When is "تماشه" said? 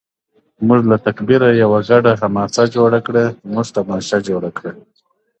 3.75-4.17